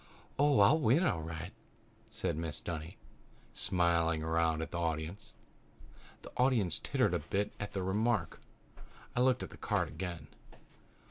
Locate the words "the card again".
9.51-10.25